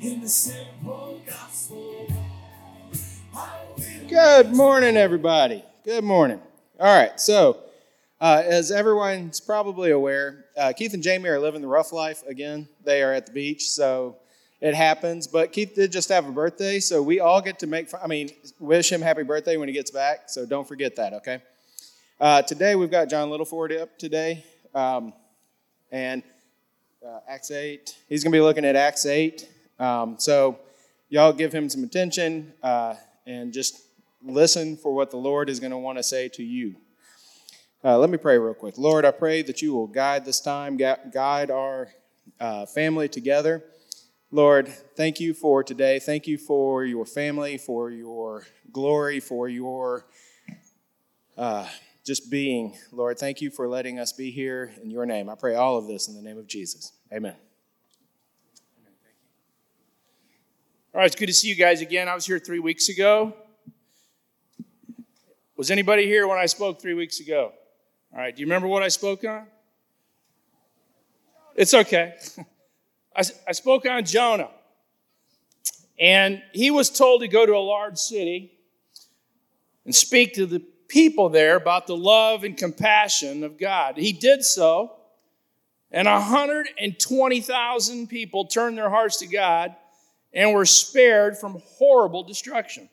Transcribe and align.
in 0.00 0.20
the 0.20 0.28
simple 0.28 1.20
gospel. 1.26 2.06
Good 4.08 4.54
morning, 4.54 4.96
everybody. 4.96 5.64
Good 5.84 6.04
morning. 6.04 6.40
All 6.78 6.86
right, 6.86 7.18
so 7.18 7.58
uh, 8.20 8.42
as 8.44 8.70
everyone's 8.70 9.40
probably 9.40 9.90
aware, 9.90 10.44
uh, 10.56 10.72
Keith 10.76 10.92
and 10.92 11.02
Jamie 11.02 11.28
are 11.30 11.38
living 11.38 11.62
the 11.62 11.68
rough 11.68 11.92
life 11.92 12.22
again. 12.26 12.68
They 12.84 13.02
are 13.02 13.12
at 13.12 13.26
the 13.26 13.32
beach, 13.32 13.70
so 13.70 14.16
it 14.60 14.74
happens. 14.74 15.26
But 15.26 15.52
Keith 15.52 15.74
did 15.74 15.92
just 15.92 16.10
have 16.10 16.28
a 16.28 16.32
birthday, 16.32 16.78
so 16.78 17.02
we 17.02 17.20
all 17.20 17.40
get 17.40 17.58
to 17.60 17.66
make. 17.66 17.88
Fun, 17.88 18.00
I 18.04 18.06
mean, 18.06 18.30
wish 18.60 18.92
him 18.92 19.00
happy 19.00 19.22
birthday 19.22 19.56
when 19.56 19.68
he 19.68 19.74
gets 19.74 19.90
back. 19.90 20.28
So 20.28 20.44
don't 20.44 20.68
forget 20.68 20.96
that, 20.96 21.14
okay? 21.14 21.40
Uh, 22.20 22.42
today 22.42 22.74
we've 22.74 22.90
got 22.90 23.08
John 23.08 23.30
Littleford 23.30 23.80
up 23.80 23.98
today, 23.98 24.44
um, 24.74 25.14
and 25.90 26.22
uh, 27.06 27.20
Acts 27.28 27.50
eight. 27.50 27.96
He's 28.08 28.22
going 28.22 28.32
to 28.32 28.36
be 28.36 28.42
looking 28.42 28.64
at 28.66 28.76
Acts 28.76 29.06
eight. 29.06 29.48
Um, 29.78 30.16
so 30.18 30.58
y'all 31.08 31.32
give 31.32 31.52
him 31.52 31.68
some 31.68 31.84
attention 31.84 32.52
uh, 32.62 32.94
and 33.26 33.52
just 33.52 33.82
listen 34.22 34.76
for 34.76 34.94
what 34.94 35.10
the 35.10 35.16
Lord 35.16 35.48
is 35.48 35.60
going 35.60 35.72
to 35.72 35.78
want 35.78 35.98
to 35.98 36.02
say 36.02 36.28
to 36.30 36.42
you. 36.42 36.76
Uh, 37.84 37.98
let 37.98 38.10
me 38.10 38.18
pray 38.18 38.38
real 38.38 38.54
quick. 38.54 38.78
Lord, 38.78 39.04
I 39.04 39.10
pray 39.10 39.42
that 39.42 39.62
you 39.62 39.74
will 39.74 39.86
guide 39.86 40.24
this 40.24 40.40
time, 40.40 40.76
guide 40.76 41.50
our 41.50 41.88
uh, 42.40 42.66
family 42.66 43.08
together. 43.08 43.62
Lord, 44.32 44.68
thank 44.96 45.20
you 45.20 45.34
for 45.34 45.62
today. 45.62 46.00
Thank 46.00 46.26
you 46.26 46.36
for 46.36 46.84
your 46.84 47.06
family, 47.06 47.58
for 47.58 47.90
your 47.90 48.44
glory, 48.72 49.20
for 49.20 49.48
your 49.48 50.06
uh, 51.36 51.68
just 52.04 52.30
being. 52.30 52.76
Lord, 52.90 53.18
thank 53.18 53.40
you 53.40 53.50
for 53.50 53.68
letting 53.68 53.98
us 54.00 54.12
be 54.12 54.30
here 54.30 54.72
in 54.82 54.90
your 54.90 55.06
name. 55.06 55.28
I 55.28 55.36
pray 55.36 55.54
all 55.54 55.76
of 55.76 55.86
this 55.86 56.08
in 56.08 56.14
the 56.14 56.22
name 56.22 56.38
of 56.38 56.48
Jesus. 56.48 56.92
Amen. 57.12 57.45
All 60.96 61.00
right, 61.00 61.06
it's 61.08 61.14
good 61.14 61.26
to 61.26 61.34
see 61.34 61.48
you 61.48 61.54
guys 61.54 61.82
again. 61.82 62.08
I 62.08 62.14
was 62.14 62.24
here 62.24 62.38
three 62.38 62.58
weeks 62.58 62.88
ago. 62.88 63.34
Was 65.54 65.70
anybody 65.70 66.06
here 66.06 66.26
when 66.26 66.38
I 66.38 66.46
spoke 66.46 66.80
three 66.80 66.94
weeks 66.94 67.20
ago? 67.20 67.52
All 68.14 68.18
right, 68.18 68.34
do 68.34 68.40
you 68.40 68.46
remember 68.46 68.66
what 68.66 68.82
I 68.82 68.88
spoke 68.88 69.22
on? 69.22 69.46
It's 71.54 71.74
okay. 71.74 72.14
I, 73.14 73.24
I 73.46 73.52
spoke 73.52 73.84
on 73.84 74.06
Jonah. 74.06 74.48
And 75.98 76.42
he 76.54 76.70
was 76.70 76.88
told 76.88 77.20
to 77.20 77.28
go 77.28 77.44
to 77.44 77.52
a 77.52 77.60
large 77.60 77.98
city 77.98 78.52
and 79.84 79.94
speak 79.94 80.32
to 80.36 80.46
the 80.46 80.60
people 80.88 81.28
there 81.28 81.56
about 81.56 81.86
the 81.86 81.94
love 81.94 82.42
and 82.42 82.56
compassion 82.56 83.44
of 83.44 83.58
God. 83.58 83.98
He 83.98 84.14
did 84.14 84.46
so, 84.46 84.92
and 85.90 86.08
120,000 86.08 88.06
people 88.06 88.46
turned 88.46 88.78
their 88.78 88.88
hearts 88.88 89.18
to 89.18 89.26
God 89.26 89.76
and 90.32 90.52
were 90.52 90.66
spared 90.66 91.38
from 91.38 91.62
horrible 91.78 92.22
destruction. 92.22 92.88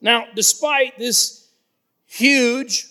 Now, 0.00 0.26
despite 0.34 0.98
this 0.98 1.48
huge 2.06 2.86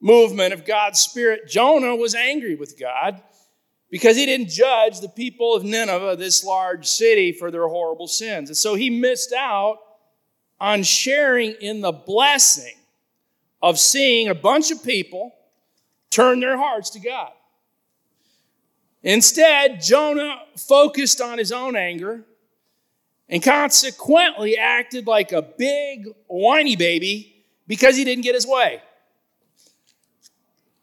movement 0.00 0.54
of 0.54 0.64
God's 0.64 1.00
Spirit, 1.00 1.48
Jonah 1.48 1.96
was 1.96 2.14
angry 2.14 2.54
with 2.54 2.78
God 2.78 3.22
because 3.90 4.16
he 4.16 4.26
didn't 4.26 4.48
judge 4.48 5.00
the 5.00 5.08
people 5.08 5.54
of 5.54 5.64
Nineveh, 5.64 6.16
this 6.16 6.44
large 6.44 6.86
city, 6.86 7.32
for 7.32 7.50
their 7.50 7.68
horrible 7.68 8.08
sins. 8.08 8.48
And 8.48 8.56
so 8.56 8.74
he 8.74 8.90
missed 8.90 9.32
out 9.32 9.78
on 10.60 10.82
sharing 10.82 11.52
in 11.60 11.80
the 11.80 11.92
blessing 11.92 12.74
of 13.62 13.78
seeing 13.78 14.28
a 14.28 14.34
bunch 14.34 14.70
of 14.70 14.82
people 14.82 15.32
turn 16.10 16.40
their 16.40 16.56
hearts 16.56 16.90
to 16.90 17.00
God. 17.00 17.32
Instead, 19.02 19.80
Jonah 19.82 20.40
focused 20.56 21.20
on 21.20 21.38
his 21.38 21.52
own 21.52 21.76
anger 21.76 22.24
and 23.28 23.42
consequently 23.42 24.56
acted 24.56 25.06
like 25.06 25.32
a 25.32 25.42
big 25.42 26.06
whiny 26.26 26.76
baby 26.76 27.44
because 27.66 27.96
he 27.96 28.04
didn't 28.04 28.24
get 28.24 28.34
his 28.34 28.46
way. 28.46 28.82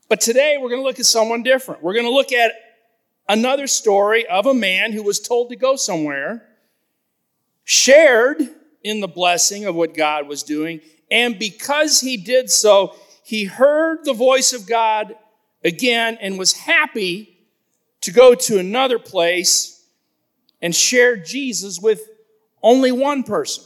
But 0.10 0.22
today 0.22 0.58
we're 0.60 0.70
going 0.70 0.82
to 0.82 0.86
look 0.86 1.00
at 1.00 1.06
someone 1.06 1.44
different. 1.44 1.82
We're 1.82 1.94
going 1.94 2.06
to 2.06 2.12
look 2.12 2.32
at 2.32 2.52
another 3.30 3.68
story 3.68 4.28
of 4.28 4.46
a 4.46 4.54
man 4.54 4.92
who 4.92 5.04
was 5.04 5.20
told 5.20 5.50
to 5.50 5.56
go 5.56 5.76
somewhere, 5.76 6.46
shared 7.64 8.42
in 8.84 9.00
the 9.00 9.08
blessing 9.08 9.66
of 9.66 9.76
what 9.76 9.94
God 9.94 10.28
was 10.28 10.44
doing, 10.44 10.82
and 11.10 11.38
because 11.38 12.02
he 12.02 12.18
did 12.18 12.50
so, 12.50 12.96
he 13.24 13.46
heard 13.46 14.04
the 14.04 14.14
voice 14.14 14.54
of 14.54 14.68
God 14.68 15.16
again 15.64 16.18
and 16.20 16.40
was 16.40 16.54
happy 16.54 17.38
to 18.02 18.12
go 18.12 18.34
to 18.34 18.58
another 18.58 18.98
place 18.98 19.86
and 20.62 20.76
share 20.76 21.16
Jesus 21.16 21.80
with 21.80 22.02
only 22.64 22.92
one 22.92 23.24
person. 23.24 23.64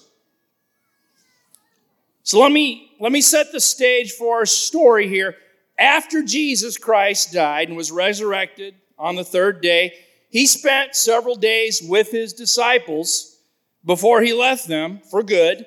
So 2.24 2.40
let 2.40 2.52
me 2.52 2.96
let 3.00 3.12
me 3.12 3.22
set 3.22 3.52
the 3.52 3.60
stage 3.60 4.14
for 4.14 4.38
our 4.38 4.46
story 4.46 5.08
here. 5.08 5.36
After 5.78 6.24
Jesus 6.24 6.78
Christ 6.78 7.34
died 7.34 7.68
and 7.68 7.78
was 7.78 7.92
resurrected 7.92 8.76
on 8.98 9.16
the 9.16 9.24
third 9.24 9.62
day, 9.62 9.94
he 10.30 10.48
spent 10.48 10.96
several 10.96 11.36
days 11.36 11.82
with 11.84 12.12
his 12.12 12.34
disciples 12.34 13.38
before 13.84 14.22
he 14.22 14.34
left 14.34 14.68
them 14.68 15.02
for 15.12 15.22
good 15.22 15.66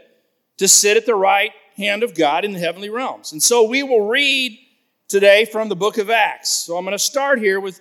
to 0.57 0.67
sit 0.67 0.97
at 0.97 1.07
the 1.07 1.15
right 1.15 1.53
hand 1.77 2.03
of 2.03 2.15
God 2.15 2.45
in 2.45 2.53
the 2.53 2.59
heavenly 2.59 2.91
realms. 2.91 3.33
And 3.33 3.43
so 3.43 3.63
we 3.63 3.83
will 3.83 4.09
read 4.09 4.59
today 5.07 5.45
from 5.45 5.69
the 5.69 5.77
book 5.77 5.99
of 5.99 6.11
Acts. 6.11 6.51
So 6.51 6.77
I'm 6.77 6.85
going 6.85 6.93
to 6.93 6.99
start 6.99 7.39
here 7.39 7.61
with 7.61 7.81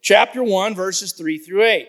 chapter 0.00 0.42
1, 0.42 0.74
verses 0.74 1.12
3 1.12 1.38
through 1.38 1.64
8. 1.64 1.88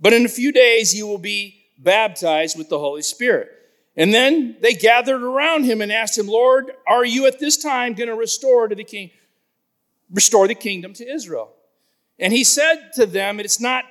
but 0.00 0.12
in 0.12 0.24
a 0.24 0.28
few 0.28 0.52
days 0.52 0.94
you 0.94 1.06
will 1.06 1.18
be 1.18 1.64
baptized 1.78 2.56
with 2.56 2.68
the 2.68 2.78
Holy 2.78 3.02
Spirit. 3.02 3.50
And 3.96 4.14
then 4.14 4.56
they 4.60 4.74
gathered 4.74 5.22
around 5.22 5.64
him 5.64 5.80
and 5.80 5.90
asked 5.90 6.16
him, 6.16 6.28
Lord, 6.28 6.70
are 6.86 7.04
you 7.04 7.26
at 7.26 7.40
this 7.40 7.56
time 7.56 7.94
going 7.94 8.08
to 8.08 8.14
restore 8.14 8.68
to 8.68 8.74
the 8.74 8.84
king, 8.84 9.10
restore 10.12 10.46
the 10.46 10.54
kingdom 10.54 10.92
to 10.94 11.08
Israel? 11.08 11.52
And 12.18 12.32
he 12.32 12.44
said 12.44 12.90
to 12.94 13.06
them, 13.06 13.40
It's 13.40 13.60
not 13.60 13.84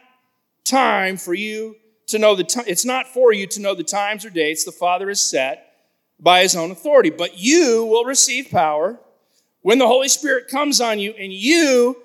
time 0.64 1.18
for 1.18 1.34
you 1.34 1.76
to 2.08 2.20
know 2.20 2.36
the 2.36 2.44
time, 2.44 2.64
it's 2.68 2.86
not 2.86 3.08
for 3.08 3.34
you 3.34 3.48
to 3.48 3.62
know 3.62 3.76
the 3.76 3.84
times 3.84 4.26
or 4.26 4.30
dates 4.30 4.64
the 4.64 4.72
Father 4.72 5.10
has 5.10 5.22
set 5.22 5.74
by 6.20 6.42
his 6.42 6.56
own 6.56 6.72
authority, 6.72 7.10
but 7.10 7.38
you 7.38 7.86
will 7.86 8.06
receive 8.06 8.50
power 8.50 9.00
when 9.62 9.78
the 9.78 9.88
Holy 9.88 10.08
Spirit 10.08 10.48
comes 10.48 10.80
on 10.80 11.00
you, 11.00 11.14
and 11.20 11.34
you 11.34 12.02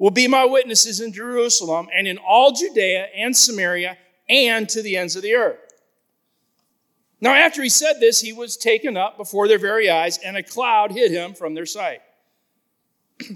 will 0.00 0.10
be 0.10 0.26
my 0.26 0.46
witnesses 0.46 0.98
in 1.00 1.12
Jerusalem 1.12 1.88
and 1.94 2.08
in 2.08 2.16
all 2.18 2.52
Judea 2.52 3.08
and 3.14 3.36
Samaria 3.36 3.98
and 4.30 4.66
to 4.70 4.82
the 4.82 4.96
ends 4.96 5.14
of 5.14 5.22
the 5.22 5.34
earth. 5.34 5.58
Now, 7.20 7.34
after 7.34 7.62
he 7.62 7.68
said 7.68 8.00
this, 8.00 8.18
he 8.18 8.32
was 8.32 8.56
taken 8.56 8.96
up 8.96 9.18
before 9.18 9.46
their 9.46 9.58
very 9.58 9.90
eyes, 9.90 10.16
and 10.16 10.38
a 10.38 10.42
cloud 10.42 10.90
hid 10.90 11.10
him 11.10 11.34
from 11.34 11.52
their 11.52 11.66
sight. 11.66 12.00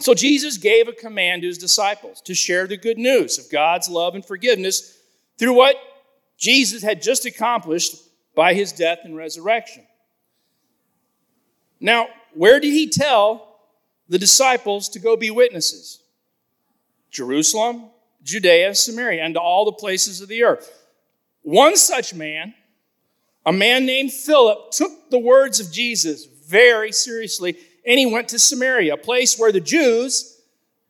so 0.00 0.12
Jesus 0.12 0.56
gave 0.56 0.88
a 0.88 0.92
command 0.92 1.42
to 1.42 1.48
his 1.48 1.58
disciples 1.58 2.20
to 2.22 2.34
share 2.34 2.66
the 2.66 2.76
good 2.76 2.98
news 2.98 3.38
of 3.38 3.48
God's 3.48 3.88
love 3.88 4.16
and 4.16 4.26
forgiveness 4.26 4.98
through 5.38 5.54
what 5.54 5.76
Jesus 6.36 6.82
had 6.82 7.02
just 7.02 7.24
accomplished 7.24 7.94
by 8.34 8.52
his 8.52 8.72
death 8.72 8.98
and 9.04 9.16
resurrection. 9.16 9.86
Now, 11.78 12.08
where 12.34 12.58
did 12.58 12.72
he 12.72 12.88
tell 12.88 13.49
the 14.10 14.18
disciples 14.18 14.90
to 14.90 14.98
go 14.98 15.16
be 15.16 15.30
witnesses? 15.30 16.02
Jerusalem, 17.10 17.86
Judea, 18.22 18.74
Samaria, 18.74 19.24
and 19.24 19.34
to 19.34 19.40
all 19.40 19.64
the 19.64 19.72
places 19.72 20.20
of 20.20 20.28
the 20.28 20.44
earth. 20.44 20.70
One 21.42 21.76
such 21.76 22.12
man 22.12 22.54
a 23.46 23.52
man 23.52 23.86
named 23.86 24.12
Philip 24.12 24.70
took 24.70 25.10
the 25.10 25.18
words 25.18 25.60
of 25.60 25.72
Jesus 25.72 26.26
very 26.26 26.92
seriously 26.92 27.56
and 27.86 27.98
he 27.98 28.04
went 28.04 28.28
to 28.28 28.38
Samaria, 28.38 28.94
a 28.94 28.98
place 28.98 29.38
where 29.38 29.50
the 29.50 29.60
Jews, 29.60 30.38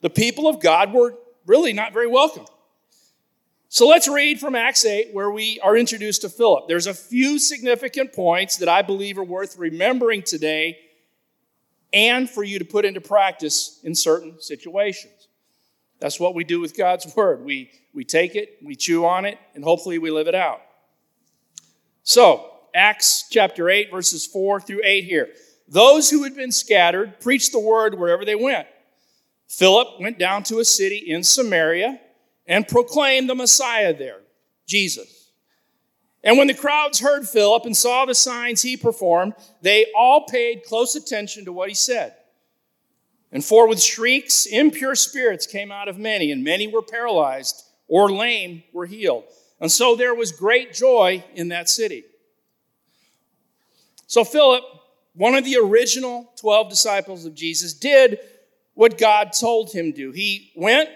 the 0.00 0.10
people 0.10 0.48
of 0.48 0.60
God, 0.60 0.92
were 0.92 1.14
really 1.46 1.72
not 1.72 1.92
very 1.92 2.08
welcome. 2.08 2.46
So 3.68 3.86
let's 3.86 4.08
read 4.08 4.40
from 4.40 4.56
Acts 4.56 4.84
8 4.84 5.10
where 5.12 5.30
we 5.30 5.60
are 5.60 5.76
introduced 5.76 6.22
to 6.22 6.28
Philip. 6.28 6.66
There's 6.66 6.88
a 6.88 6.94
few 6.94 7.38
significant 7.38 8.12
points 8.12 8.56
that 8.56 8.68
I 8.68 8.82
believe 8.82 9.16
are 9.16 9.24
worth 9.24 9.56
remembering 9.56 10.22
today 10.22 10.78
and 11.92 12.28
for 12.28 12.42
you 12.44 12.58
to 12.58 12.64
put 12.64 12.84
into 12.84 13.00
practice 13.00 13.80
in 13.84 13.94
certain 13.94 14.40
situations. 14.40 15.28
That's 15.98 16.18
what 16.18 16.34
we 16.34 16.44
do 16.44 16.60
with 16.60 16.76
God's 16.76 17.14
word. 17.16 17.44
We, 17.44 17.70
we 17.92 18.04
take 18.04 18.34
it, 18.34 18.58
we 18.62 18.74
chew 18.76 19.04
on 19.04 19.24
it, 19.24 19.38
and 19.54 19.64
hopefully 19.64 19.98
we 19.98 20.10
live 20.10 20.28
it 20.28 20.34
out. 20.34 20.60
So, 22.02 22.46
Acts 22.74 23.26
chapter 23.30 23.68
8, 23.68 23.90
verses 23.90 24.26
4 24.26 24.60
through 24.60 24.80
8 24.84 25.04
here. 25.04 25.28
Those 25.68 26.10
who 26.10 26.24
had 26.24 26.34
been 26.34 26.52
scattered 26.52 27.20
preached 27.20 27.52
the 27.52 27.60
word 27.60 27.98
wherever 27.98 28.24
they 28.24 28.34
went. 28.34 28.66
Philip 29.48 30.00
went 30.00 30.18
down 30.18 30.42
to 30.44 30.60
a 30.60 30.64
city 30.64 30.98
in 30.98 31.22
Samaria 31.24 32.00
and 32.46 32.66
proclaimed 32.66 33.28
the 33.28 33.34
Messiah 33.34 33.96
there, 33.96 34.20
Jesus. 34.66 35.19
And 36.22 36.36
when 36.36 36.48
the 36.48 36.54
crowds 36.54 37.00
heard 37.00 37.26
Philip 37.26 37.64
and 37.64 37.76
saw 37.76 38.04
the 38.04 38.14
signs 38.14 38.60
he 38.60 38.76
performed, 38.76 39.34
they 39.62 39.86
all 39.96 40.26
paid 40.26 40.64
close 40.64 40.94
attention 40.94 41.46
to 41.46 41.52
what 41.52 41.68
he 41.68 41.74
said. 41.74 42.14
And 43.32 43.44
for 43.44 43.68
with 43.68 43.82
shrieks, 43.82 44.46
impure 44.46 44.94
spirits 44.94 45.46
came 45.46 45.70
out 45.72 45.88
of 45.88 45.98
many, 45.98 46.32
and 46.32 46.44
many 46.44 46.66
were 46.66 46.82
paralyzed 46.82 47.64
or 47.88 48.10
lame 48.10 48.62
were 48.72 48.86
healed. 48.86 49.24
And 49.60 49.70
so 49.70 49.96
there 49.96 50.14
was 50.14 50.32
great 50.32 50.72
joy 50.72 51.24
in 51.34 51.48
that 51.48 51.68
city. 51.68 52.04
So 54.06 54.24
Philip, 54.24 54.64
one 55.14 55.34
of 55.34 55.44
the 55.44 55.56
original 55.56 56.32
12 56.36 56.68
disciples 56.68 57.24
of 57.24 57.34
Jesus, 57.34 57.72
did 57.72 58.18
what 58.74 58.98
God 58.98 59.32
told 59.32 59.72
him 59.72 59.92
to. 59.92 59.96
Do. 59.96 60.12
He 60.12 60.52
went 60.56 60.90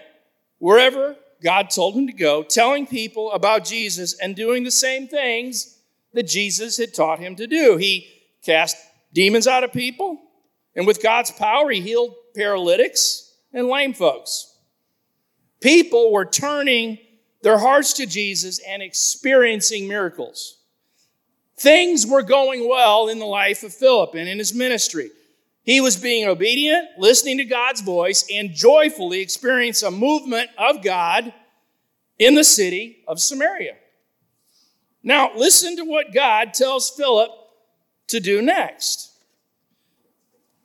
wherever 0.57 1.15
God 1.45 1.69
told 1.69 1.93
him 1.93 2.07
to 2.07 2.13
go, 2.13 2.41
telling 2.41 2.87
people 2.87 3.31
about 3.31 3.65
Jesus 3.65 4.17
and 4.19 4.35
doing 4.35 4.63
the 4.63 4.71
same 4.71 5.07
things 5.07 5.77
that 6.13 6.23
Jesus 6.23 6.77
had 6.77 6.91
taught 6.91 7.19
him 7.19 7.35
to 7.35 7.45
do. 7.45 7.77
He 7.77 8.07
cast 8.43 8.75
demons 9.13 9.45
out 9.45 9.63
of 9.63 9.71
people, 9.71 10.19
and 10.75 10.87
with 10.87 11.03
God's 11.03 11.29
power, 11.29 11.69
he 11.69 11.81
healed 11.81 12.15
paralytics 12.35 13.31
and 13.53 13.67
lame 13.67 13.93
folks. 13.93 14.57
People 15.61 16.11
were 16.11 16.25
turning 16.25 16.97
their 17.43 17.59
hearts 17.59 17.93
to 17.93 18.07
Jesus 18.07 18.59
and 18.67 18.81
experiencing 18.81 19.87
miracles. 19.87 20.57
Things 21.57 22.07
were 22.07 22.23
going 22.23 22.67
well 22.67 23.07
in 23.07 23.19
the 23.19 23.25
life 23.25 23.61
of 23.61 23.71
Philip 23.71 24.15
and 24.15 24.27
in 24.27 24.39
his 24.39 24.55
ministry. 24.55 25.11
He 25.65 25.81
was 25.81 25.97
being 25.97 26.27
obedient, 26.27 26.87
listening 26.97 27.39
to 27.39 27.45
God's 27.45 27.81
voice, 27.81 28.23
and 28.31 28.53
joyfully 28.53 29.19
experienced 29.19 29.83
a 29.83 29.91
movement 29.91 30.49
of 30.57 30.83
God 30.83 31.33
in 32.19 32.35
the 32.35 32.43
city 32.43 33.03
of 33.07 33.19
Samaria. 33.19 33.75
Now, 35.03 35.31
listen 35.35 35.75
to 35.77 35.83
what 35.83 36.13
God 36.13 36.53
tells 36.53 36.91
Philip 36.91 37.31
to 38.07 38.19
do 38.19 38.41
next. 38.41 39.11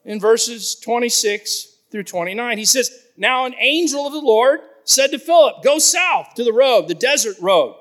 In 0.05 0.21
verses 0.21 0.75
26 0.77 1.71
through 1.91 2.05
29. 2.05 2.59
He 2.59 2.65
says, 2.65 2.91
Now 3.17 3.45
an 3.47 3.55
angel 3.59 4.07
of 4.07 4.13
the 4.13 4.21
Lord 4.21 4.61
said 4.85 5.09
to 5.09 5.19
Philip, 5.19 5.63
Go 5.63 5.79
south 5.79 6.35
to 6.35 6.45
the 6.45 6.53
road, 6.53 6.89
the 6.89 6.95
desert 6.95 7.37
road 7.41 7.77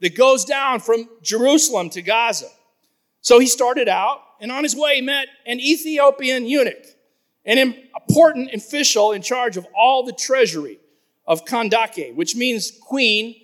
that 0.00 0.16
goes 0.16 0.44
down 0.44 0.80
from 0.80 1.08
Jerusalem 1.22 1.90
to 1.90 2.02
Gaza. 2.02 2.48
So 3.24 3.38
he 3.38 3.46
started 3.46 3.88
out, 3.88 4.20
and 4.38 4.52
on 4.52 4.64
his 4.64 4.76
way, 4.76 4.96
he 4.96 5.00
met 5.00 5.28
an 5.46 5.58
Ethiopian 5.58 6.44
eunuch, 6.44 6.84
an 7.46 7.56
important 7.56 8.52
official 8.52 9.12
in 9.12 9.22
charge 9.22 9.56
of 9.56 9.66
all 9.74 10.04
the 10.04 10.12
treasury 10.12 10.78
of 11.26 11.46
Kandake, 11.46 12.14
which 12.14 12.36
means 12.36 12.70
queen 12.82 13.34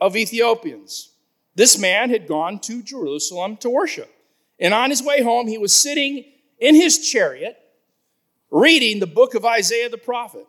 of 0.00 0.16
Ethiopians. 0.16 1.12
This 1.54 1.78
man 1.78 2.08
had 2.08 2.26
gone 2.26 2.58
to 2.60 2.82
Jerusalem 2.82 3.58
to 3.58 3.68
worship. 3.68 4.10
And 4.58 4.72
on 4.72 4.88
his 4.88 5.02
way 5.02 5.22
home, 5.22 5.46
he 5.46 5.58
was 5.58 5.74
sitting 5.74 6.24
in 6.58 6.74
his 6.74 7.10
chariot 7.10 7.58
reading 8.50 8.98
the 8.98 9.06
book 9.06 9.34
of 9.34 9.44
Isaiah 9.44 9.90
the 9.90 9.98
prophet. 9.98 10.46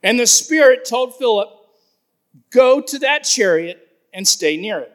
And 0.00 0.18
the 0.18 0.28
Spirit 0.28 0.84
told 0.84 1.16
Philip, 1.16 1.48
Go 2.52 2.80
to 2.80 3.00
that 3.00 3.24
chariot 3.24 3.84
and 4.14 4.28
stay 4.28 4.56
near 4.56 4.78
it. 4.78 4.92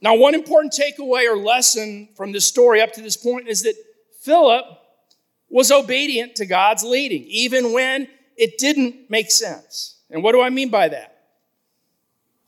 Now, 0.00 0.14
one 0.14 0.34
important 0.34 0.72
takeaway 0.72 1.30
or 1.30 1.36
lesson 1.36 2.08
from 2.16 2.32
this 2.32 2.44
story 2.44 2.80
up 2.80 2.92
to 2.92 3.02
this 3.02 3.16
point 3.16 3.48
is 3.48 3.62
that 3.62 3.74
Philip 4.20 4.64
was 5.48 5.70
obedient 5.70 6.36
to 6.36 6.46
God's 6.46 6.82
leading, 6.82 7.24
even 7.24 7.72
when 7.72 8.08
it 8.36 8.58
didn't 8.58 9.10
make 9.10 9.30
sense. 9.30 10.00
And 10.10 10.22
what 10.22 10.32
do 10.32 10.42
I 10.42 10.50
mean 10.50 10.68
by 10.68 10.88
that? 10.88 11.12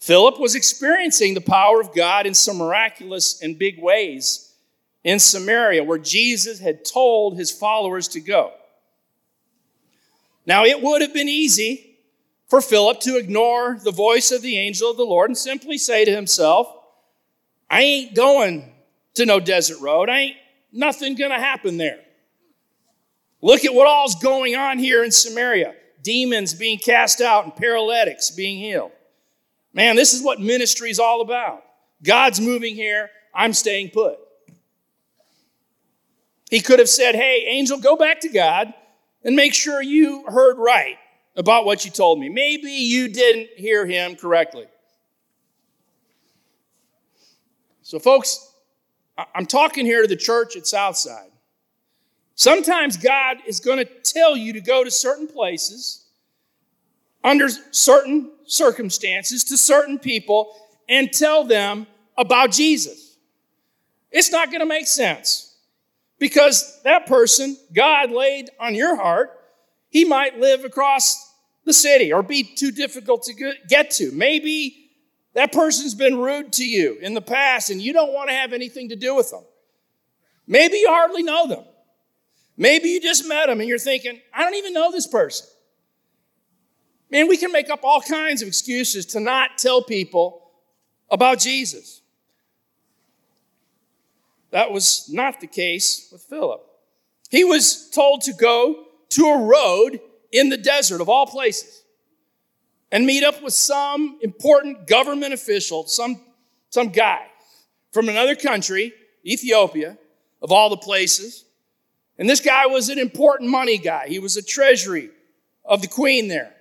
Philip 0.00 0.38
was 0.38 0.54
experiencing 0.54 1.34
the 1.34 1.40
power 1.40 1.80
of 1.80 1.94
God 1.94 2.26
in 2.26 2.34
some 2.34 2.58
miraculous 2.58 3.42
and 3.42 3.58
big 3.58 3.80
ways 3.80 4.52
in 5.04 5.18
Samaria, 5.18 5.84
where 5.84 5.98
Jesus 5.98 6.60
had 6.60 6.84
told 6.84 7.36
his 7.36 7.50
followers 7.50 8.08
to 8.08 8.20
go. 8.20 8.52
Now, 10.46 10.64
it 10.64 10.82
would 10.82 11.02
have 11.02 11.14
been 11.14 11.28
easy 11.28 11.96
for 12.46 12.60
Philip 12.60 13.00
to 13.00 13.16
ignore 13.16 13.78
the 13.82 13.90
voice 13.90 14.30
of 14.30 14.42
the 14.42 14.58
angel 14.58 14.90
of 14.90 14.96
the 14.96 15.04
Lord 15.04 15.30
and 15.30 15.36
simply 15.36 15.78
say 15.78 16.04
to 16.04 16.14
himself, 16.14 16.74
I 17.70 17.82
ain't 17.82 18.14
going 18.14 18.72
to 19.14 19.26
no 19.26 19.40
desert 19.40 19.80
road. 19.80 20.08
I 20.08 20.18
ain't 20.18 20.36
nothing 20.72 21.14
going 21.14 21.30
to 21.30 21.38
happen 21.38 21.76
there. 21.76 22.00
Look 23.40 23.64
at 23.64 23.74
what 23.74 23.86
all's 23.86 24.16
going 24.16 24.56
on 24.56 24.78
here 24.78 25.04
in 25.04 25.10
Samaria 25.10 25.74
demons 26.02 26.54
being 26.54 26.78
cast 26.78 27.20
out 27.20 27.44
and 27.44 27.54
paralytics 27.54 28.30
being 28.30 28.58
healed. 28.58 28.92
Man, 29.72 29.96
this 29.96 30.14
is 30.14 30.22
what 30.22 30.40
ministry 30.40 30.90
is 30.90 30.98
all 30.98 31.20
about. 31.20 31.62
God's 32.02 32.40
moving 32.40 32.74
here, 32.74 33.10
I'm 33.34 33.52
staying 33.52 33.90
put. 33.90 34.18
He 36.50 36.60
could 36.60 36.78
have 36.78 36.88
said, 36.88 37.14
Hey, 37.14 37.44
angel, 37.48 37.78
go 37.78 37.96
back 37.96 38.20
to 38.20 38.28
God 38.28 38.72
and 39.22 39.36
make 39.36 39.52
sure 39.52 39.82
you 39.82 40.24
heard 40.26 40.56
right 40.56 40.96
about 41.36 41.66
what 41.66 41.84
you 41.84 41.90
told 41.90 42.18
me. 42.18 42.28
Maybe 42.28 42.70
you 42.70 43.08
didn't 43.08 43.50
hear 43.56 43.84
him 43.84 44.16
correctly. 44.16 44.66
So, 47.88 47.98
folks, 47.98 48.52
I'm 49.34 49.46
talking 49.46 49.86
here 49.86 50.02
to 50.02 50.06
the 50.06 50.14
church 50.14 50.56
at 50.56 50.66
Southside. 50.66 51.30
Sometimes 52.34 52.98
God 52.98 53.38
is 53.46 53.60
going 53.60 53.78
to 53.78 53.86
tell 53.86 54.36
you 54.36 54.52
to 54.52 54.60
go 54.60 54.84
to 54.84 54.90
certain 54.90 55.26
places 55.26 56.04
under 57.24 57.48
certain 57.70 58.30
circumstances 58.44 59.42
to 59.44 59.56
certain 59.56 59.98
people 59.98 60.54
and 60.86 61.10
tell 61.10 61.44
them 61.44 61.86
about 62.18 62.50
Jesus. 62.50 63.16
It's 64.10 64.30
not 64.30 64.48
going 64.48 64.60
to 64.60 64.66
make 64.66 64.86
sense. 64.86 65.56
Because 66.18 66.82
that 66.82 67.06
person 67.06 67.56
God 67.72 68.10
laid 68.10 68.50
on 68.60 68.74
your 68.74 68.96
heart, 68.96 69.30
he 69.88 70.04
might 70.04 70.38
live 70.38 70.62
across 70.62 71.32
the 71.64 71.72
city 71.72 72.12
or 72.12 72.22
be 72.22 72.42
too 72.42 72.70
difficult 72.70 73.22
to 73.22 73.54
get 73.66 73.90
to. 73.92 74.12
Maybe 74.12 74.87
that 75.38 75.52
person's 75.52 75.94
been 75.94 76.18
rude 76.18 76.52
to 76.54 76.66
you 76.66 76.98
in 77.00 77.14
the 77.14 77.20
past 77.20 77.70
and 77.70 77.80
you 77.80 77.92
don't 77.92 78.12
want 78.12 78.28
to 78.28 78.34
have 78.34 78.52
anything 78.52 78.88
to 78.88 78.96
do 78.96 79.14
with 79.14 79.30
them. 79.30 79.44
Maybe 80.48 80.78
you 80.78 80.88
hardly 80.88 81.22
know 81.22 81.46
them. 81.46 81.62
Maybe 82.56 82.88
you 82.88 83.00
just 83.00 83.24
met 83.28 83.46
them 83.46 83.60
and 83.60 83.68
you're 83.68 83.78
thinking, 83.78 84.20
I 84.34 84.42
don't 84.42 84.56
even 84.56 84.72
know 84.72 84.90
this 84.90 85.06
person. 85.06 85.46
Man, 87.08 87.28
we 87.28 87.36
can 87.36 87.52
make 87.52 87.70
up 87.70 87.84
all 87.84 88.00
kinds 88.00 88.42
of 88.42 88.48
excuses 88.48 89.06
to 89.06 89.20
not 89.20 89.58
tell 89.58 89.80
people 89.80 90.50
about 91.08 91.38
Jesus. 91.38 92.02
That 94.50 94.72
was 94.72 95.08
not 95.08 95.40
the 95.40 95.46
case 95.46 96.08
with 96.10 96.22
Philip. 96.22 96.62
He 97.30 97.44
was 97.44 97.90
told 97.90 98.22
to 98.22 98.32
go 98.32 98.86
to 99.10 99.26
a 99.26 99.46
road 99.46 100.00
in 100.32 100.48
the 100.48 100.56
desert 100.56 101.00
of 101.00 101.08
all 101.08 101.26
places 101.28 101.84
and 102.90 103.04
meet 103.04 103.24
up 103.24 103.42
with 103.42 103.52
some 103.52 104.18
important 104.22 104.86
government 104.86 105.34
official, 105.34 105.86
some, 105.86 106.20
some 106.70 106.88
guy 106.88 107.26
from 107.92 108.08
another 108.08 108.34
country, 108.34 108.92
Ethiopia, 109.24 109.98
of 110.40 110.52
all 110.52 110.70
the 110.70 110.76
places. 110.76 111.44
And 112.18 112.28
this 112.28 112.40
guy 112.40 112.66
was 112.66 112.88
an 112.88 112.98
important 112.98 113.50
money 113.50 113.78
guy. 113.78 114.08
He 114.08 114.18
was 114.18 114.36
a 114.36 114.42
treasury 114.42 115.10
of 115.64 115.82
the 115.82 115.88
queen 115.88 116.28
there. 116.28 116.54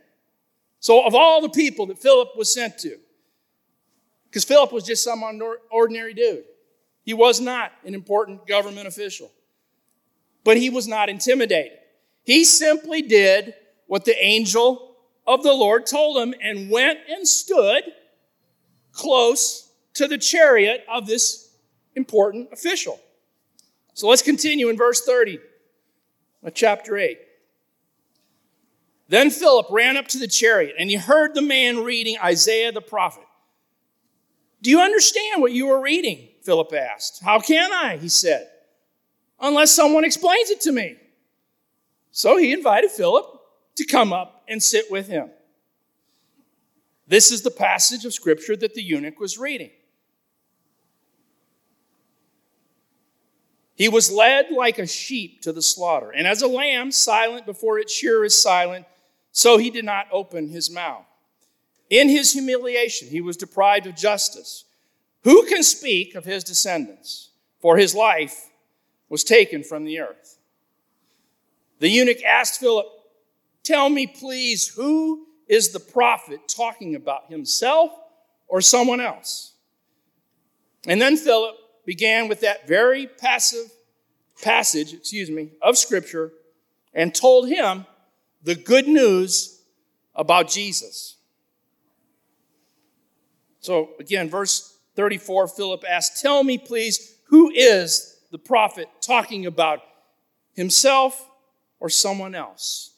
So, 0.79 1.05
of 1.05 1.15
all 1.15 1.41
the 1.41 1.50
people 1.50 1.88
that 1.88 1.98
Philip 1.98 2.29
was 2.36 2.53
sent 2.53 2.77
to, 2.79 2.98
because 4.29 4.43
Philip 4.43 4.72
was 4.72 4.84
just 4.84 5.03
some 5.03 5.24
ordinary 5.72 6.13
dude. 6.13 6.43
He 7.03 7.13
was 7.13 7.39
not 7.39 7.72
an 7.86 7.96
important 7.96 8.46
government 8.46 8.88
official, 8.88 9.31
but 10.43 10.57
he 10.57 10.69
was 10.69 10.88
not 10.88 11.10
intimidated. 11.10 11.79
He 12.24 12.43
simply 12.43 13.01
did 13.01 13.53
what 13.88 14.05
the 14.05 14.22
angel 14.24 14.87
of 15.27 15.43
the 15.43 15.53
Lord 15.53 15.86
told 15.86 16.17
him 16.17 16.34
and 16.41 16.72
went 16.72 17.00
and 17.10 17.27
stood 17.27 17.84
close 18.93 19.69
to 19.96 20.07
the 20.07 20.17
chariot 20.17 20.86
of 20.89 21.05
this 21.05 21.53
important 21.96 22.50
official. 22.53 23.00
So 23.93 24.07
let's 24.07 24.22
continue 24.22 24.69
in 24.69 24.77
verse 24.77 25.01
30 25.01 25.39
of 26.43 26.53
chapter 26.53 26.98
8. 26.98 27.19
Then 29.10 29.29
Philip 29.29 29.67
ran 29.69 29.98
up 29.98 30.07
to 30.10 30.17
the 30.17 30.27
chariot 30.27 30.75
and 30.79 30.89
he 30.89 30.96
heard 30.96 31.34
the 31.34 31.41
man 31.41 31.84
reading 31.84 32.17
Isaiah 32.24 32.72
the 32.72 32.81
prophet. 32.81 33.24
Do 34.62 34.69
you 34.69 34.79
understand 34.79 35.41
what 35.41 35.51
you 35.51 35.69
are 35.69 35.81
reading? 35.81 36.29
Philip 36.43 36.74
asked. 36.74 37.22
How 37.24 37.39
can 37.39 37.72
I? 37.72 37.98
He 37.98 38.10
said, 38.10 38.48
unless 39.39 39.72
someone 39.72 40.05
explains 40.05 40.50
it 40.50 40.62
to 40.62 40.72
me. 40.72 40.98
So 42.12 42.38
he 42.38 42.53
invited 42.53 42.91
Philip 42.91 43.25
to 43.75 43.86
come 43.86 44.13
up 44.13 44.37
and 44.48 44.62
sit 44.62 44.92
with 44.92 45.08
him. 45.08 45.30
This 47.08 47.32
is 47.32 47.42
the 47.42 47.51
passage 47.51 48.06
of 48.06 48.13
scripture 48.13 48.56
that 48.58 48.74
the 48.74 48.82
eunuch 48.84 49.20
was 49.20 49.38
reading. 49.38 49.72
He 53.75 53.89
was 53.89 54.12
led 54.12 54.51
like 54.51 54.80
a 54.80 54.88
sheep 54.88 55.42
to 55.44 55.54
the 55.54 55.62
slaughter, 55.62 56.10
and 56.10 56.25
as 56.25 56.42
a 56.42 56.48
lamb 56.48 56.92
silent 56.92 57.46
before 57.46 57.77
its 57.77 57.94
shearer 57.94 58.25
is 58.25 58.39
silent, 58.39 58.86
so 59.32 59.58
he 59.58 59.70
did 59.70 59.86
not 59.86 60.08
open 60.12 60.50
his 60.50 60.70
mouth. 60.70 61.06
In 61.89 62.10
his 62.10 62.34
humiliation, 62.34 63.08
he 63.08 63.22
was 63.22 63.38
deprived 63.38 63.86
of 63.86 63.96
justice. 63.96 64.66
Who 65.24 65.46
can 65.46 65.62
speak 65.62 66.16
of 66.16 66.25
his 66.25 66.44
descendants? 66.44 67.30
For 67.60 67.77
his 67.77 67.94
life 67.94 68.50
was 69.10 69.24
taken 69.24 69.63
from 69.63 69.86
the 69.86 70.00
earth. 70.00 70.39
The 71.80 71.89
eunuch 71.89 72.24
asked 72.24 72.60
Philip, 72.60 72.88
Tell 73.67 73.89
me, 73.89 74.07
please, 74.07 74.69
who 74.69 75.27
is 75.45 75.74
the 75.74 75.79
prophet 75.81 76.39
talking 76.47 76.95
about, 76.95 77.29
himself 77.29 77.91
or 78.47 78.62
someone 78.62 79.01
else? 79.01 79.55
And 80.88 81.01
then 81.01 81.17
Philip 81.17 81.57
began 81.86 82.29
with 82.29 82.39
that 82.39 82.65
very 82.65 83.07
passive 83.07 83.69
passage, 84.41 84.93
excuse 84.93 85.29
me, 85.29 85.51
of 85.62 85.77
Scripture 85.77 86.31
and 86.93 87.13
told 87.13 87.50
him 87.50 87.86
the 88.41 88.55
good 88.55 88.88
news 88.88 89.62
about 90.15 90.47
Jesus. 90.47 91.17
So 93.59 93.89
again, 94.00 94.29
verse 94.29 94.79
34, 94.95 95.50
Philip 95.50 95.83
asked, 95.89 96.21
Tell 96.21 96.41
me, 96.41 96.57
please, 96.57 97.17
who 97.25 97.51
is 97.51 98.17
the 98.31 98.39
prophet 98.39 98.88
talking 99.01 99.45
about, 99.45 99.81
himself 100.53 101.29
or 101.81 101.89
someone 101.89 102.33
else? 102.33 102.93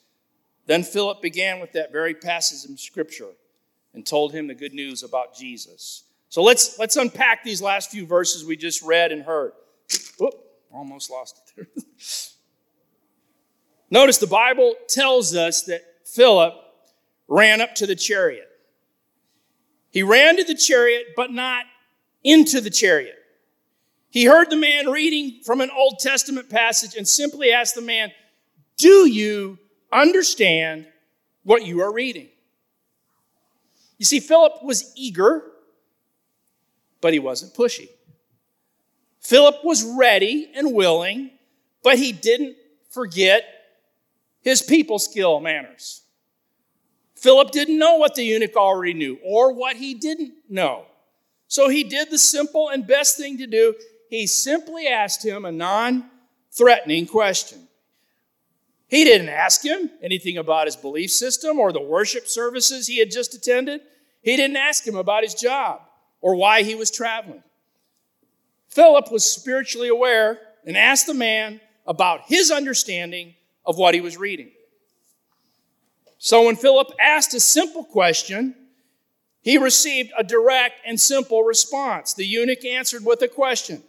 Then 0.69 0.83
Philip 0.83 1.23
began 1.23 1.59
with 1.59 1.71
that 1.71 1.91
very 1.91 2.13
passage 2.13 2.69
of 2.69 2.79
Scripture 2.79 3.31
and 3.95 4.05
told 4.05 4.33
him 4.33 4.45
the 4.45 4.53
good 4.53 4.75
news 4.75 5.01
about 5.01 5.33
Jesus. 5.33 6.03
So 6.29 6.43
let's, 6.43 6.77
let's 6.77 6.95
unpack 6.95 7.43
these 7.43 7.59
last 7.59 7.89
few 7.89 8.05
verses 8.05 8.45
we 8.45 8.55
just 8.55 8.83
read 8.83 9.11
and 9.11 9.23
heard. 9.23 9.53
Oop, 10.21 10.31
almost 10.71 11.09
lost 11.09 11.41
it. 11.57 11.67
Notice 13.89 14.19
the 14.19 14.27
Bible 14.27 14.75
tells 14.87 15.33
us 15.35 15.63
that 15.63 15.81
Philip 16.05 16.53
ran 17.27 17.61
up 17.61 17.73
to 17.73 17.87
the 17.87 17.95
chariot. 17.95 18.47
He 19.89 20.03
ran 20.03 20.37
to 20.37 20.43
the 20.43 20.53
chariot, 20.53 21.07
but 21.15 21.31
not 21.31 21.65
into 22.23 22.61
the 22.61 22.69
chariot. 22.69 23.17
He 24.11 24.25
heard 24.25 24.51
the 24.51 24.55
man 24.55 24.89
reading 24.89 25.41
from 25.43 25.61
an 25.61 25.71
Old 25.75 25.97
Testament 25.97 26.47
passage 26.47 26.93
and 26.95 27.07
simply 27.07 27.51
asked 27.51 27.73
the 27.73 27.81
man, 27.81 28.11
Do 28.77 29.09
you 29.09 29.57
understand 29.91 30.87
what 31.43 31.65
you 31.65 31.81
are 31.81 31.91
reading? 31.91 32.29
You 33.97 34.05
see, 34.05 34.19
Philip 34.19 34.63
was 34.63 34.91
eager 34.95 35.43
but 37.01 37.13
he 37.13 37.19
wasn't 37.19 37.53
pushy. 37.53 37.89
Philip 39.19 39.63
was 39.63 39.83
ready 39.83 40.49
and 40.55 40.73
willing, 40.73 41.31
but 41.83 41.97
he 41.97 42.11
didn't 42.11 42.55
forget 42.89 43.43
his 44.41 44.61
people 44.61 44.99
skill 44.99 45.39
manners. 45.39 46.01
Philip 47.15 47.51
didn't 47.51 47.77
know 47.77 47.95
what 47.95 48.15
the 48.15 48.23
eunuch 48.23 48.55
already 48.55 48.93
knew 48.93 49.19
or 49.23 49.53
what 49.53 49.75
he 49.75 49.93
didn't 49.93 50.33
know. 50.47 50.85
So 51.47 51.67
he 51.67 51.83
did 51.83 52.09
the 52.09 52.17
simple 52.17 52.69
and 52.69 52.87
best 52.87 53.17
thing 53.17 53.37
to 53.39 53.47
do. 53.47 53.75
He 54.09 54.25
simply 54.25 54.87
asked 54.87 55.25
him 55.25 55.45
a 55.45 55.51
non 55.51 56.09
threatening 56.51 57.05
question. 57.05 57.67
He 58.89 59.03
didn't 59.03 59.29
ask 59.29 59.63
him 59.63 59.91
anything 60.01 60.37
about 60.37 60.65
his 60.65 60.75
belief 60.75 61.11
system 61.11 61.59
or 61.59 61.71
the 61.71 61.81
worship 61.81 62.27
services 62.27 62.87
he 62.87 62.97
had 62.97 63.11
just 63.11 63.35
attended. 63.35 63.81
He 64.23 64.35
didn't 64.35 64.57
ask 64.57 64.85
him 64.85 64.95
about 64.95 65.23
his 65.23 65.35
job 65.35 65.81
or 66.21 66.35
why 66.35 66.63
he 66.63 66.73
was 66.73 66.89
traveling. 66.89 67.43
Philip 68.67 69.11
was 69.11 69.23
spiritually 69.23 69.89
aware 69.89 70.39
and 70.65 70.75
asked 70.75 71.05
the 71.05 71.13
man 71.13 71.61
about 71.85 72.21
his 72.25 72.49
understanding 72.51 73.35
of 73.65 73.77
what 73.77 73.93
he 73.93 74.01
was 74.01 74.17
reading. 74.17 74.49
So 76.17 76.45
when 76.45 76.55
Philip 76.55 76.91
asked 76.99 77.33
a 77.35 77.39
simple 77.39 77.83
question, 77.83 78.55
he 79.41 79.57
received 79.57 80.11
a 80.17 80.23
direct 80.23 80.81
and 80.85 80.99
simple 80.99 81.43
response. 81.43 82.13
The 82.13 82.25
eunuch 82.25 82.65
answered 82.65 83.05
with 83.05 83.21
a 83.21 83.27
question 83.27 83.83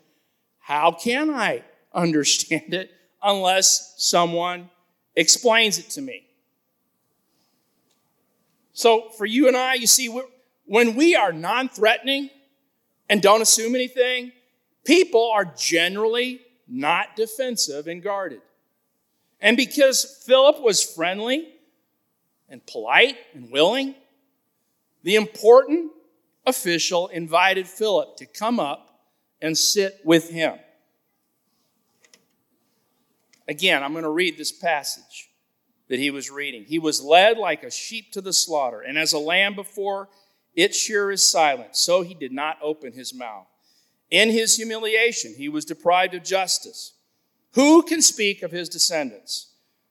How 0.60 0.92
can 0.92 1.30
I 1.30 1.64
understand 1.92 2.74
it 2.74 2.90
unless 3.22 3.94
someone 3.96 4.70
explains 5.16 5.78
it 5.78 5.90
to 5.90 6.00
me? 6.00 6.26
So, 8.72 9.10
for 9.10 9.26
you 9.26 9.48
and 9.48 9.56
I, 9.56 9.74
you 9.74 9.86
see, 9.86 10.08
when 10.64 10.94
we 10.94 11.14
are 11.16 11.32
non 11.32 11.68
threatening 11.68 12.30
and 13.08 13.20
don't 13.20 13.42
assume 13.42 13.74
anything, 13.74 14.32
people 14.84 15.30
are 15.34 15.44
generally 15.44 16.40
not 16.68 17.16
defensive 17.16 17.88
and 17.88 18.02
guarded. 18.02 18.40
And 19.40 19.56
because 19.56 20.22
Philip 20.26 20.60
was 20.60 20.82
friendly 20.82 21.48
and 22.48 22.64
polite 22.66 23.16
and 23.34 23.50
willing, 23.50 23.94
the 25.02 25.16
important 25.16 25.92
official 26.46 27.08
invited 27.08 27.66
Philip 27.66 28.16
to 28.18 28.26
come 28.26 28.60
up 28.60 29.00
and 29.42 29.56
sit 29.56 29.98
with 30.04 30.30
him. 30.30 30.58
Again, 33.50 33.82
I'm 33.82 33.90
going 33.90 34.04
to 34.04 34.10
read 34.10 34.38
this 34.38 34.52
passage 34.52 35.28
that 35.88 35.98
he 35.98 36.12
was 36.12 36.30
reading. 36.30 36.64
He 36.64 36.78
was 36.78 37.02
led 37.02 37.36
like 37.36 37.64
a 37.64 37.70
sheep 37.70 38.12
to 38.12 38.20
the 38.20 38.32
slaughter, 38.32 38.80
and 38.80 38.96
as 38.96 39.12
a 39.12 39.18
lamb 39.18 39.56
before 39.56 40.08
it 40.54 40.72
sure 40.72 41.10
is 41.10 41.26
silent, 41.26 41.74
so 41.74 42.02
he 42.02 42.14
did 42.14 42.30
not 42.30 42.58
open 42.62 42.92
his 42.92 43.12
mouth. 43.12 43.48
In 44.08 44.30
his 44.30 44.56
humiliation, 44.56 45.34
he 45.36 45.48
was 45.48 45.64
deprived 45.64 46.14
of 46.14 46.22
justice. 46.22 46.92
Who 47.54 47.82
can 47.82 48.02
speak 48.02 48.44
of 48.44 48.52
his 48.52 48.68
descendants? 48.68 49.48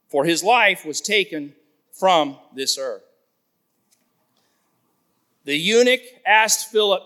For 0.08 0.24
his 0.24 0.42
life 0.42 0.86
was 0.86 1.01
taken 1.01 1.54
from 1.92 2.38
this 2.56 2.78
earth. 2.78 3.04
The 5.44 5.58
eunuch 5.58 6.01
asked 6.25 6.72
Philip, 6.72 7.04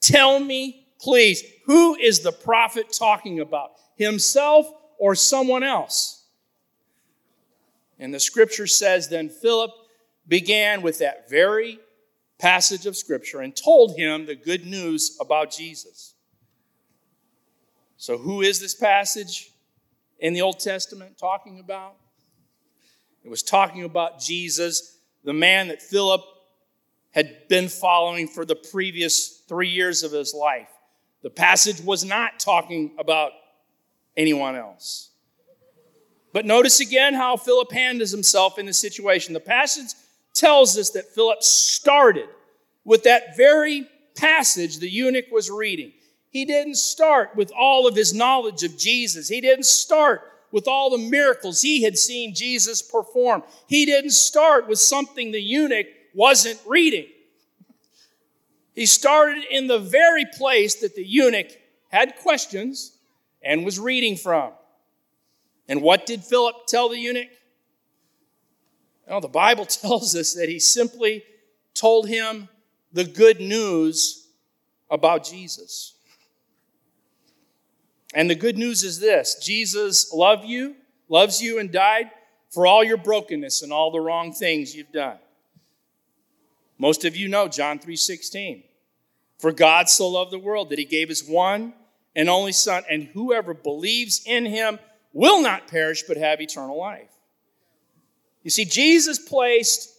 Tell 0.00 0.40
me, 0.40 0.88
please, 1.00 1.44
who 1.66 1.94
is 1.94 2.20
the 2.20 2.32
prophet 2.32 2.92
talking 2.92 3.38
about? 3.38 3.74
Himself 3.96 4.66
or 5.04 5.14
someone 5.14 5.62
else? 5.62 6.24
And 7.98 8.14
the 8.14 8.18
scripture 8.18 8.66
says, 8.66 9.10
Then 9.10 9.28
Philip 9.28 9.70
began 10.26 10.80
with 10.80 11.00
that 11.00 11.28
very 11.28 11.78
passage 12.38 12.86
of 12.86 12.96
Scripture 12.96 13.40
and 13.40 13.54
told 13.54 13.98
him 13.98 14.24
the 14.24 14.34
good 14.34 14.64
news 14.64 15.18
about 15.20 15.50
Jesus. 15.50 16.14
So, 17.98 18.16
who 18.16 18.40
is 18.40 18.60
this 18.60 18.74
passage 18.74 19.50
in 20.20 20.32
the 20.32 20.40
Old 20.40 20.58
Testament 20.58 21.18
talking 21.18 21.60
about? 21.60 21.96
It 23.22 23.28
was 23.28 23.42
talking 23.42 23.84
about 23.84 24.20
Jesus, 24.20 24.96
the 25.22 25.34
man 25.34 25.68
that 25.68 25.82
Philip 25.82 26.22
had 27.10 27.46
been 27.48 27.68
following 27.68 28.26
for 28.26 28.46
the 28.46 28.56
previous 28.56 29.42
three 29.48 29.68
years 29.68 30.02
of 30.02 30.12
his 30.12 30.32
life. 30.32 30.70
The 31.22 31.28
passage 31.28 31.82
was 31.82 32.06
not 32.06 32.40
talking 32.40 32.92
about 32.98 33.32
anyone 34.16 34.56
else. 34.56 35.10
But 36.32 36.46
notice 36.46 36.80
again 36.80 37.14
how 37.14 37.36
Philip 37.36 37.70
handles 37.72 38.10
himself 38.10 38.58
in 38.58 38.66
the 38.66 38.72
situation. 38.72 39.34
The 39.34 39.40
passage 39.40 39.94
tells 40.34 40.76
us 40.76 40.90
that 40.90 41.14
Philip 41.14 41.42
started 41.42 42.28
with 42.84 43.04
that 43.04 43.36
very 43.36 43.88
passage 44.16 44.78
the 44.78 44.90
eunuch 44.90 45.26
was 45.30 45.50
reading. 45.50 45.92
He 46.30 46.44
didn't 46.44 46.76
start 46.76 47.36
with 47.36 47.52
all 47.56 47.86
of 47.86 47.94
his 47.94 48.12
knowledge 48.12 48.64
of 48.64 48.76
Jesus. 48.76 49.28
He 49.28 49.40
didn't 49.40 49.66
start 49.66 50.22
with 50.50 50.66
all 50.66 50.90
the 50.90 50.98
miracles 50.98 51.62
he 51.62 51.82
had 51.82 51.96
seen 51.96 52.34
Jesus 52.34 52.82
perform. 52.82 53.44
He 53.68 53.86
didn't 53.86 54.10
start 54.10 54.68
with 54.68 54.80
something 54.80 55.30
the 55.30 55.40
eunuch 55.40 55.86
wasn't 56.14 56.60
reading. 56.66 57.06
He 58.74 58.86
started 58.86 59.44
in 59.50 59.68
the 59.68 59.78
very 59.78 60.24
place 60.36 60.76
that 60.76 60.96
the 60.96 61.06
eunuch 61.06 61.50
had 61.88 62.16
questions 62.16 62.93
and 63.44 63.64
was 63.64 63.78
reading 63.78 64.16
from. 64.16 64.52
And 65.68 65.82
what 65.82 66.06
did 66.06 66.22
Philip 66.22 66.66
tell 66.66 66.88
the 66.88 66.98
eunuch? 66.98 67.28
Well, 69.08 69.20
the 69.20 69.28
Bible 69.28 69.66
tells 69.66 70.14
us 70.14 70.34
that 70.34 70.48
he 70.48 70.58
simply 70.58 71.24
told 71.74 72.08
him 72.08 72.48
the 72.92 73.04
good 73.04 73.40
news 73.40 74.28
about 74.90 75.24
Jesus. 75.24 75.94
And 78.14 78.30
the 78.30 78.36
good 78.36 78.56
news 78.56 78.84
is 78.84 79.00
this 79.00 79.34
Jesus 79.42 80.12
loved 80.12 80.44
you, 80.44 80.76
loves 81.08 81.42
you, 81.42 81.58
and 81.58 81.70
died 81.72 82.10
for 82.50 82.66
all 82.66 82.84
your 82.84 82.96
brokenness 82.96 83.62
and 83.62 83.72
all 83.72 83.90
the 83.90 84.00
wrong 84.00 84.32
things 84.32 84.74
you've 84.74 84.92
done. 84.92 85.18
Most 86.78 87.04
of 87.04 87.16
you 87.16 87.28
know 87.28 87.48
John 87.48 87.78
3:16. 87.78 88.62
For 89.38 89.52
God 89.52 89.88
so 89.88 90.08
loved 90.08 90.30
the 90.30 90.38
world 90.38 90.70
that 90.70 90.78
he 90.78 90.84
gave 90.84 91.08
his 91.08 91.24
one 91.24 91.74
and 92.16 92.28
only 92.28 92.52
son 92.52 92.84
and 92.88 93.04
whoever 93.04 93.54
believes 93.54 94.22
in 94.26 94.46
him 94.46 94.78
will 95.12 95.42
not 95.42 95.68
perish 95.68 96.04
but 96.06 96.16
have 96.16 96.40
eternal 96.40 96.78
life. 96.78 97.10
You 98.42 98.50
see, 98.50 98.64
Jesus 98.64 99.18
placed 99.18 99.90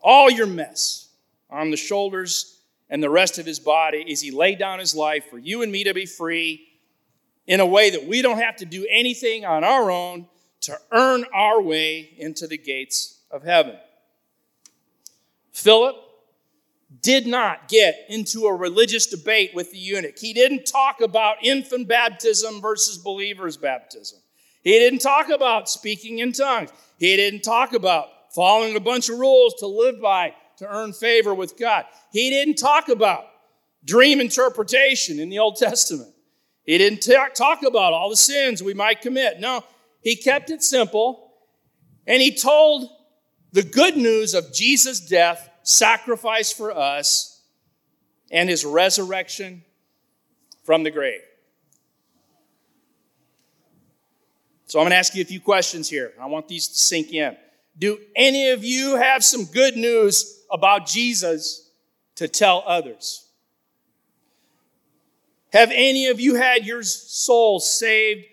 all 0.00 0.30
your 0.30 0.46
mess 0.46 1.08
on 1.50 1.70
the 1.70 1.76
shoulders 1.76 2.60
and 2.90 3.02
the 3.02 3.10
rest 3.10 3.38
of 3.38 3.46
his 3.46 3.58
body 3.58 4.04
as 4.10 4.20
he 4.20 4.30
laid 4.30 4.58
down 4.58 4.78
his 4.78 4.94
life 4.94 5.28
for 5.28 5.38
you 5.38 5.62
and 5.62 5.70
me 5.70 5.84
to 5.84 5.92
be 5.92 6.06
free 6.06 6.66
in 7.46 7.60
a 7.60 7.66
way 7.66 7.90
that 7.90 8.06
we 8.06 8.22
don't 8.22 8.38
have 8.38 8.56
to 8.56 8.64
do 8.64 8.86
anything 8.90 9.44
on 9.44 9.64
our 9.64 9.90
own 9.90 10.26
to 10.60 10.78
earn 10.92 11.24
our 11.34 11.60
way 11.60 12.10
into 12.18 12.46
the 12.46 12.58
gates 12.58 13.20
of 13.30 13.42
heaven. 13.42 13.76
Philip 15.52 15.96
did 17.00 17.26
not 17.26 17.68
get 17.68 18.06
into 18.08 18.46
a 18.46 18.54
religious 18.54 19.06
debate 19.06 19.50
with 19.54 19.70
the 19.72 19.78
eunuch. 19.78 20.18
He 20.18 20.32
didn't 20.32 20.64
talk 20.64 21.00
about 21.00 21.36
infant 21.42 21.86
baptism 21.86 22.60
versus 22.60 22.98
believers' 22.98 23.56
baptism. 23.56 24.18
He 24.62 24.72
didn't 24.78 25.00
talk 25.00 25.28
about 25.28 25.68
speaking 25.68 26.18
in 26.18 26.32
tongues. 26.32 26.70
He 26.98 27.14
didn't 27.16 27.42
talk 27.42 27.74
about 27.74 28.08
following 28.34 28.76
a 28.76 28.80
bunch 28.80 29.08
of 29.08 29.18
rules 29.18 29.54
to 29.54 29.66
live 29.66 30.00
by 30.00 30.34
to 30.58 30.66
earn 30.68 30.92
favor 30.92 31.34
with 31.34 31.58
God. 31.58 31.84
He 32.12 32.30
didn't 32.30 32.56
talk 32.56 32.88
about 32.88 33.26
dream 33.84 34.20
interpretation 34.20 35.20
in 35.20 35.28
the 35.28 35.38
Old 35.38 35.56
Testament. 35.56 36.12
He 36.64 36.76
didn't 36.76 37.00
talk 37.34 37.62
about 37.62 37.92
all 37.92 38.10
the 38.10 38.16
sins 38.16 38.62
we 38.62 38.74
might 38.74 39.00
commit. 39.00 39.40
No, 39.40 39.64
he 40.02 40.16
kept 40.16 40.50
it 40.50 40.62
simple 40.62 41.32
and 42.06 42.20
he 42.20 42.34
told 42.34 42.90
the 43.52 43.62
good 43.62 43.96
news 43.96 44.34
of 44.34 44.52
Jesus' 44.52 45.00
death, 45.00 45.48
sacrifice 45.68 46.50
for 46.50 46.74
us, 46.74 47.42
and 48.30 48.48
his 48.48 48.64
resurrection 48.64 49.62
from 50.64 50.82
the 50.82 50.90
grave. 50.90 51.20
So 54.64 54.78
I'm 54.78 54.84
going 54.84 54.92
to 54.92 54.96
ask 54.96 55.14
you 55.14 55.20
a 55.20 55.26
few 55.26 55.40
questions 55.40 55.88
here. 55.88 56.14
I 56.18 56.24
want 56.24 56.48
these 56.48 56.68
to 56.68 56.78
sink 56.78 57.12
in. 57.12 57.36
Do 57.78 57.98
any 58.16 58.48
of 58.48 58.64
you 58.64 58.96
have 58.96 59.22
some 59.22 59.44
good 59.44 59.76
news 59.76 60.42
about 60.50 60.86
Jesus 60.86 61.70
to 62.14 62.28
tell 62.28 62.64
others? 62.66 63.28
Have 65.52 65.70
any 65.70 66.06
of 66.06 66.18
you 66.18 66.36
had 66.36 66.64
your 66.64 66.82
soul 66.82 67.60
saved 67.60 68.24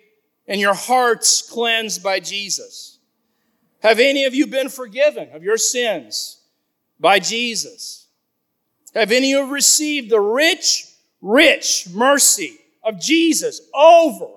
and 0.47 0.61
your 0.61 0.73
hearts 0.73 1.41
cleansed 1.41 2.01
by 2.01 2.21
Jesus? 2.21 2.97
Have 3.81 3.99
any 3.99 4.23
of 4.23 4.33
you 4.33 4.47
been 4.47 4.69
forgiven 4.69 5.29
of 5.33 5.43
your 5.43 5.57
sins 5.57 6.41
by 6.99 7.19
Jesus? 7.19 8.07
Have 8.93 9.11
any 9.11 9.33
of 9.33 9.47
you 9.47 9.53
received 9.53 10.09
the 10.09 10.19
rich, 10.19 10.85
rich 11.21 11.87
mercy 11.93 12.57
of 12.83 12.99
Jesus 12.99 13.61
over 13.73 14.27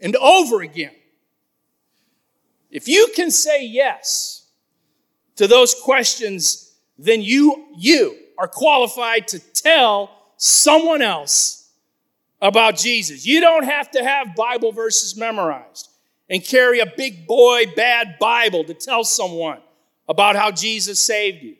and 0.00 0.14
over 0.16 0.60
again? 0.60 0.94
If 2.70 2.88
you 2.88 3.08
can 3.14 3.30
say 3.30 3.64
yes 3.64 4.46
to 5.36 5.46
those 5.46 5.74
questions, 5.74 6.74
then 6.98 7.22
you, 7.22 7.68
you 7.76 8.16
are 8.38 8.48
qualified 8.48 9.28
to 9.28 9.38
tell 9.38 10.10
someone 10.36 11.00
else 11.00 11.70
about 12.42 12.76
Jesus. 12.76 13.26
You 13.26 13.40
don't 13.40 13.64
have 13.64 13.90
to 13.92 14.04
have 14.04 14.36
Bible 14.36 14.72
verses 14.72 15.16
memorized 15.16 15.88
and 16.28 16.44
carry 16.44 16.80
a 16.80 16.92
big 16.96 17.26
boy 17.26 17.64
bad 17.74 18.18
Bible 18.18 18.64
to 18.64 18.74
tell 18.74 19.04
someone 19.04 19.60
about 20.08 20.36
how 20.36 20.50
Jesus 20.50 21.00
saved 21.00 21.42
you. 21.42 21.56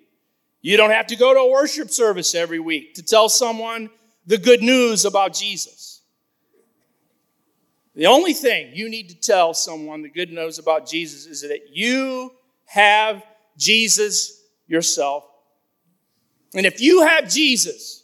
You 0.66 0.76
don't 0.76 0.90
have 0.90 1.06
to 1.06 1.16
go 1.16 1.32
to 1.32 1.38
a 1.38 1.48
worship 1.48 1.90
service 1.90 2.34
every 2.34 2.58
week 2.58 2.94
to 2.94 3.02
tell 3.04 3.28
someone 3.28 3.88
the 4.26 4.36
good 4.36 4.62
news 4.62 5.04
about 5.04 5.32
Jesus. 5.32 6.02
The 7.94 8.06
only 8.06 8.32
thing 8.32 8.72
you 8.74 8.90
need 8.90 9.08
to 9.10 9.14
tell 9.14 9.54
someone 9.54 10.02
the 10.02 10.10
good 10.10 10.32
news 10.32 10.58
about 10.58 10.84
Jesus 10.84 11.26
is 11.26 11.42
that 11.42 11.68
you 11.70 12.32
have 12.64 13.24
Jesus 13.56 14.42
yourself. 14.66 15.22
And 16.52 16.66
if 16.66 16.80
you 16.80 17.06
have 17.06 17.30
Jesus, 17.30 18.02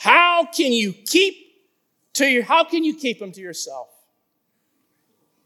how 0.00 0.46
can 0.46 0.72
you 0.72 0.92
keep 0.92 1.36
to 2.14 2.26
your 2.26 2.42
how 2.42 2.64
can 2.64 2.82
you 2.82 2.96
keep 2.96 3.22
him 3.22 3.30
to 3.30 3.40
yourself? 3.40 3.90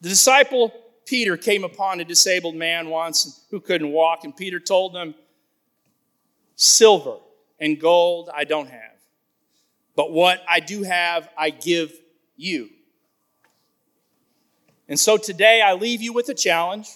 The 0.01 0.09
disciple 0.09 0.73
Peter 1.07 1.37
came 1.37 1.63
upon 1.63 2.01
a 2.01 2.05
disabled 2.05 2.57
man 2.57 2.91
once 2.91 3.47
who 3.51 3.61
couldn't 3.61 3.93
walk, 3.93 4.25
and 4.25 4.37
Peter 4.37 4.61
told 4.61 4.95
him, 4.95 5.15
Silver 6.57 7.19
and 7.61 7.81
gold 7.81 8.29
I 8.35 8.45
don't 8.45 8.69
have, 8.69 8.99
but 9.95 10.11
what 10.11 10.43
I 10.49 10.61
do 10.61 10.83
have 10.83 11.29
I 11.39 11.51
give 11.51 11.93
you. 12.37 12.71
And 14.89 14.99
so 14.99 15.17
today 15.17 15.63
I 15.63 15.75
leave 15.75 16.03
you 16.03 16.13
with 16.13 16.29
a 16.29 16.35
challenge. 16.35 16.89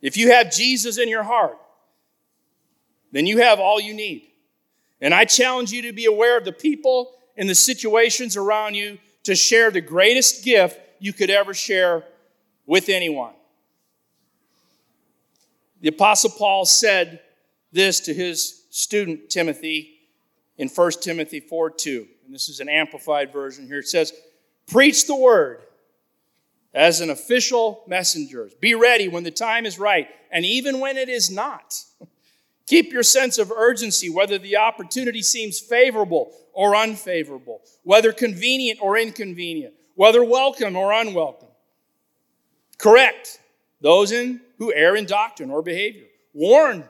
If 0.00 0.16
you 0.16 0.30
have 0.32 0.52
Jesus 0.52 0.98
in 0.98 1.08
your 1.08 1.22
heart, 1.22 1.58
then 3.12 3.26
you 3.26 3.38
have 3.38 3.60
all 3.60 3.80
you 3.80 3.94
need. 3.94 4.28
And 5.00 5.14
I 5.14 5.24
challenge 5.24 5.72
you 5.72 5.82
to 5.82 5.92
be 5.92 6.06
aware 6.06 6.38
of 6.38 6.44
the 6.44 6.52
people 6.52 7.12
and 7.36 7.48
the 7.48 7.54
situations 7.54 8.36
around 8.36 8.74
you 8.74 8.98
to 9.24 9.34
share 9.34 9.70
the 9.70 9.80
greatest 9.80 10.44
gift 10.44 10.78
you 10.98 11.12
could 11.12 11.30
ever 11.30 11.54
share 11.54 12.04
with 12.70 12.88
anyone. 12.88 13.34
The 15.80 15.88
Apostle 15.88 16.30
Paul 16.30 16.64
said 16.64 17.18
this 17.72 17.98
to 18.02 18.14
his 18.14 18.62
student 18.70 19.28
Timothy 19.28 19.98
in 20.56 20.68
1 20.68 20.90
Timothy 21.02 21.40
4 21.40 21.70
2 21.70 22.06
and 22.24 22.32
this 22.32 22.48
is 22.48 22.60
an 22.60 22.68
amplified 22.68 23.32
version 23.32 23.66
here. 23.66 23.80
It 23.80 23.88
says, 23.88 24.12
Preach 24.68 25.08
the 25.08 25.16
word 25.16 25.62
as 26.72 27.00
an 27.00 27.10
official 27.10 27.82
messenger. 27.88 28.48
Be 28.60 28.76
ready 28.76 29.08
when 29.08 29.24
the 29.24 29.32
time 29.32 29.66
is 29.66 29.80
right, 29.80 30.06
and 30.30 30.44
even 30.44 30.78
when 30.78 30.96
it 30.96 31.08
is 31.08 31.28
not. 31.28 31.74
Keep 32.68 32.92
your 32.92 33.02
sense 33.02 33.36
of 33.38 33.50
urgency, 33.50 34.08
whether 34.08 34.38
the 34.38 34.58
opportunity 34.58 35.22
seems 35.22 35.58
favorable 35.58 36.32
or 36.52 36.76
unfavorable, 36.76 37.62
whether 37.82 38.12
convenient 38.12 38.78
or 38.80 38.96
inconvenient, 38.96 39.74
whether 39.96 40.22
welcome 40.22 40.76
or 40.76 40.92
unwelcome. 40.92 41.49
Correct 42.80 43.40
those 43.82 44.10
in, 44.10 44.40
who 44.58 44.72
err 44.72 44.96
in 44.96 45.04
doctrine 45.04 45.50
or 45.50 45.62
behavior. 45.62 46.06
Warn 46.32 46.84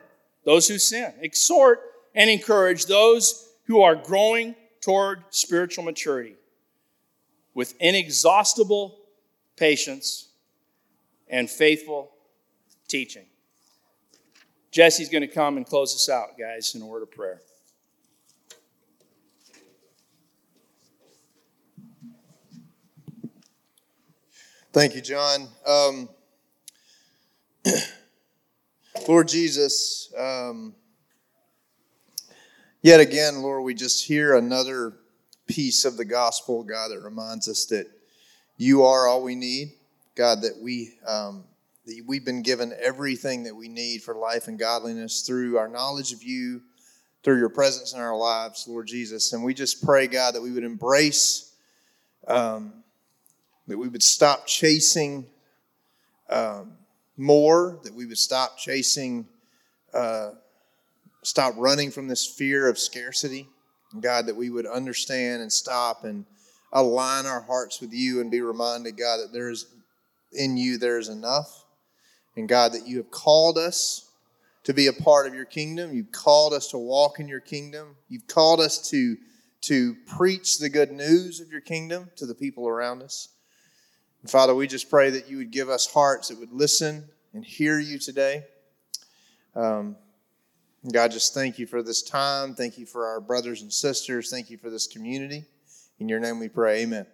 those 0.44 0.68
who 0.68 0.78
sin. 0.78 1.12
Exhort 1.20 1.80
and 2.14 2.30
encourage 2.30 2.86
those 2.86 3.48
who 3.64 3.82
are 3.82 3.96
growing 3.96 4.54
toward 4.80 5.24
spiritual 5.30 5.84
maturity 5.84 6.36
with 7.54 7.74
inexhaustible 7.80 8.98
patience 9.56 10.28
and 11.28 11.50
faithful 11.50 12.12
teaching. 12.88 13.26
Jesse's 14.70 15.08
going 15.08 15.22
to 15.22 15.28
come 15.28 15.56
and 15.56 15.66
close 15.66 15.94
us 15.94 16.08
out, 16.08 16.38
guys, 16.38 16.74
in 16.74 16.82
a 16.82 16.86
word 16.86 17.02
of 17.02 17.10
prayer. 17.10 17.40
Thank 24.72 24.94
you, 24.94 25.00
John. 25.00 25.48
Um, 25.66 26.08
Lord 29.08 29.28
Jesus, 29.28 30.12
um, 30.16 30.74
Yet 32.82 33.00
again, 33.00 33.42
Lord, 33.42 33.62
we 33.62 33.74
just 33.74 34.06
hear 34.06 34.36
another 34.36 34.94
piece 35.46 35.84
of 35.84 35.98
the 35.98 36.04
gospel, 36.06 36.62
God, 36.62 36.90
that 36.90 37.00
reminds 37.00 37.46
us 37.46 37.66
that 37.66 37.86
you 38.56 38.84
are 38.84 39.06
all 39.06 39.22
we 39.22 39.34
need. 39.34 39.72
God, 40.14 40.40
that 40.42 40.58
we 40.58 40.94
um, 41.06 41.44
that 41.84 42.02
we've 42.06 42.24
been 42.24 42.42
given 42.42 42.72
everything 42.80 43.42
that 43.42 43.54
we 43.54 43.68
need 43.68 44.02
for 44.02 44.14
life 44.14 44.48
and 44.48 44.58
godliness 44.58 45.22
through 45.22 45.58
our 45.58 45.68
knowledge 45.68 46.14
of 46.14 46.22
you, 46.22 46.62
through 47.22 47.38
your 47.38 47.50
presence 47.50 47.92
in 47.92 48.00
our 48.00 48.16
lives, 48.16 48.66
Lord 48.66 48.86
Jesus. 48.86 49.34
And 49.34 49.44
we 49.44 49.52
just 49.52 49.84
pray, 49.84 50.06
God, 50.06 50.34
that 50.34 50.42
we 50.42 50.50
would 50.50 50.64
embrace, 50.64 51.52
um, 52.28 52.79
that 53.70 53.78
we 53.78 53.88
would 53.88 54.02
stop 54.02 54.46
chasing 54.46 55.26
um, 56.28 56.72
more, 57.16 57.80
that 57.82 57.94
we 57.94 58.04
would 58.04 58.18
stop 58.18 58.58
chasing. 58.58 59.26
Uh, 59.94 60.32
stop 61.22 61.54
running 61.56 61.90
from 61.90 62.08
this 62.08 62.26
fear 62.26 62.68
of 62.68 62.78
scarcity. 62.78 63.48
God, 64.00 64.26
that 64.26 64.36
we 64.36 64.50
would 64.50 64.66
understand 64.66 65.42
and 65.42 65.52
stop 65.52 66.04
and 66.04 66.24
align 66.72 67.26
our 67.26 67.40
hearts 67.40 67.80
with 67.80 67.92
you 67.92 68.20
and 68.20 68.30
be 68.30 68.40
reminded, 68.40 68.96
God, 68.96 69.18
that 69.18 69.32
there 69.32 69.50
is 69.50 69.66
in 70.32 70.56
you 70.56 70.78
there 70.78 70.98
is 70.98 71.08
enough. 71.08 71.64
And 72.36 72.48
God, 72.48 72.72
that 72.72 72.86
you 72.86 72.98
have 72.98 73.10
called 73.10 73.58
us 73.58 74.08
to 74.62 74.72
be 74.72 74.86
a 74.86 74.92
part 74.92 75.26
of 75.26 75.34
your 75.34 75.44
kingdom. 75.44 75.92
You've 75.92 76.12
called 76.12 76.52
us 76.52 76.68
to 76.68 76.78
walk 76.78 77.18
in 77.18 77.26
your 77.26 77.40
kingdom. 77.40 77.96
You've 78.08 78.28
called 78.28 78.60
us 78.60 78.88
to, 78.90 79.16
to 79.62 79.96
preach 80.06 80.58
the 80.58 80.68
good 80.68 80.92
news 80.92 81.40
of 81.40 81.50
your 81.50 81.60
kingdom 81.60 82.10
to 82.16 82.26
the 82.26 82.34
people 82.34 82.68
around 82.68 83.02
us. 83.02 83.28
And 84.22 84.30
Father, 84.30 84.54
we 84.54 84.66
just 84.66 84.90
pray 84.90 85.10
that 85.10 85.28
you 85.28 85.38
would 85.38 85.50
give 85.50 85.68
us 85.68 85.86
hearts 85.92 86.28
that 86.28 86.38
would 86.38 86.52
listen 86.52 87.08
and 87.32 87.44
hear 87.44 87.78
you 87.78 87.98
today. 87.98 88.44
Um, 89.54 89.96
God, 90.92 91.10
just 91.10 91.34
thank 91.34 91.58
you 91.58 91.66
for 91.66 91.82
this 91.82 92.02
time. 92.02 92.54
Thank 92.54 92.78
you 92.78 92.86
for 92.86 93.06
our 93.06 93.20
brothers 93.20 93.62
and 93.62 93.72
sisters. 93.72 94.30
Thank 94.30 94.50
you 94.50 94.56
for 94.56 94.70
this 94.70 94.86
community. 94.86 95.44
In 95.98 96.08
your 96.08 96.20
name 96.20 96.38
we 96.38 96.48
pray. 96.48 96.82
Amen. 96.82 97.06